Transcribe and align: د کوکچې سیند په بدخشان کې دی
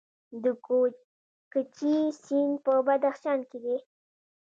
د 0.43 0.45
کوکچې 0.65 1.95
سیند 2.23 2.55
په 2.65 2.73
بدخشان 2.87 3.39
کې 3.49 3.57
دی 3.63 3.77